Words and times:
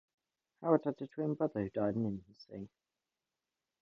Howard 0.63 0.81
had 0.85 0.99
a 0.99 1.05
twin 1.05 1.35
brother 1.35 1.61
who 1.61 1.69
died 1.69 1.93
in 1.93 2.07
infancy. 2.07 2.67